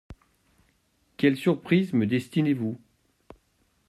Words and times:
Quelle 1.17 1.37
surprise 1.37 1.93
me 1.93 2.07
destinez-vous? 2.07 2.81